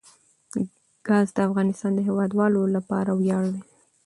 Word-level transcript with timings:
ګاز 1.07 1.27
د 1.35 1.37
افغانستان 1.47 1.91
د 1.95 1.99
هیوادوالو 2.07 2.61
لپاره 2.75 3.11
ویاړ 3.13 3.43
دی. 3.53 3.61